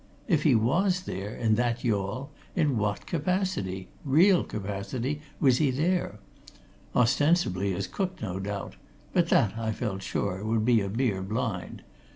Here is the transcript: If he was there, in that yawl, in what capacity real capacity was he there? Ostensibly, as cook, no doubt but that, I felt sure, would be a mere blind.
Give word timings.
If 0.27 0.41
he 0.41 0.55
was 0.55 1.01
there, 1.01 1.29
in 1.35 1.53
that 1.61 1.83
yawl, 1.83 2.31
in 2.55 2.75
what 2.75 3.05
capacity 3.05 3.87
real 4.03 4.43
capacity 4.43 5.21
was 5.39 5.59
he 5.59 5.69
there? 5.69 6.17
Ostensibly, 6.95 7.75
as 7.75 7.85
cook, 7.85 8.19
no 8.19 8.39
doubt 8.39 8.77
but 9.13 9.29
that, 9.29 9.55
I 9.59 9.71
felt 9.71 10.01
sure, 10.01 10.43
would 10.43 10.65
be 10.65 10.81
a 10.81 10.89
mere 10.89 11.21
blind. 11.21 11.83